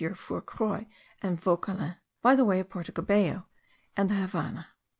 [0.15, 0.87] Fourcroy
[1.21, 3.45] and Vauquelin, by the way of Porto Cabello
[3.95, 4.69] and the Havannah.